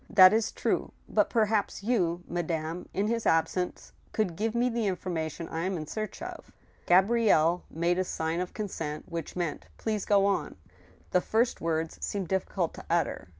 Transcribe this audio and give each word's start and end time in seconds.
That 0.09 0.33
is 0.33 0.51
true; 0.51 0.93
but 1.07 1.29
perhaps 1.29 1.83
you, 1.83 2.23
madame, 2.27 2.89
in 2.91 3.05
his 3.05 3.27
absence, 3.27 3.93
could 4.13 4.35
give 4.35 4.55
me 4.55 4.67
the 4.67 4.87
information 4.87 5.47
I 5.47 5.59
am 5.67 5.77
in 5.77 5.85
search 5.85 6.23
of." 6.23 6.51
Gabrielle 6.87 7.65
made 7.69 7.99
a 7.99 8.03
sign 8.03 8.39
of 8.39 8.51
consent, 8.55 9.05
which 9.07 9.35
meant" 9.35 9.67
Please 9.77 10.05
go 10.05 10.25
on." 10.25 10.55
The 11.11 11.21
first 11.21 11.61
words 11.61 12.03
seemed 12.03 12.29
difficult 12.29 12.73
to 12.73 12.85
utter. 12.89 13.27